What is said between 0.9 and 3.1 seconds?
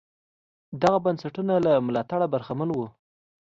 بنسټونه له ملاتړه برخمن وو.